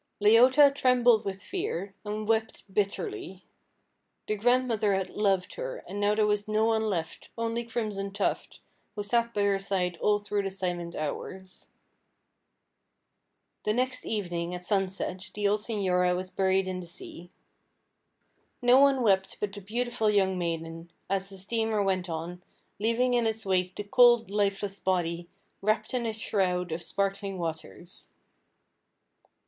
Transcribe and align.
Leota 0.19 0.73
trembled 0.73 1.23
with 1.23 1.43
fear, 1.43 1.93
and 2.03 2.27
wept 2.27 2.63
bitterly. 2.73 3.45
The 4.27 4.35
grandmother 4.35 4.95
had 4.95 5.11
loved 5.11 5.53
her, 5.57 5.83
and 5.87 5.99
now 5.99 6.15
there 6.15 6.25
was 6.25 6.47
no 6.47 6.65
one 6.65 6.89
left, 6.89 7.29
only 7.37 7.63
Crimson 7.63 8.09
Tuft, 8.11 8.61
who 8.95 9.03
sat 9.03 9.31
by 9.31 9.43
her 9.43 9.59
side 9.59 9.97
all 10.01 10.17
through 10.17 10.41
the 10.41 10.49
silent 10.49 10.95
hours. 10.95 11.67
The 13.63 13.73
next 13.73 14.03
evening, 14.03 14.55
at 14.55 14.65
sunset, 14.65 15.29
the 15.35 15.47
old 15.47 15.59
señora 15.59 16.15
was 16.15 16.31
buried 16.31 16.67
in 16.67 16.79
the 16.79 16.87
sea. 16.87 17.29
No 18.59 18.79
one 18.79 19.03
wept 19.03 19.37
but 19.39 19.53
the 19.53 19.61
beautiful 19.61 20.09
young 20.09 20.35
maiden, 20.35 20.89
as 21.11 21.29
the 21.29 21.37
steamer 21.37 21.83
went 21.83 22.09
on, 22.09 22.41
leaving 22.79 23.13
in 23.13 23.27
its 23.27 23.45
wake 23.45 23.75
the 23.75 23.83
cold, 23.83 24.31
lifeless 24.31 24.79
body, 24.79 25.29
wrapped 25.61 25.93
in 25.93 26.07
its 26.07 26.17
shroud 26.17 26.71
of 26.71 26.81
sparkling 26.81 27.37
waters. 27.37 28.09